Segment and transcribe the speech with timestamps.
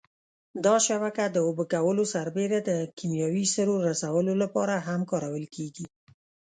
[0.65, 5.85] دا شبکه د اوبه کولو سربېره د کېمیاوي سرو رسولو لپاره هم کارول کېږي.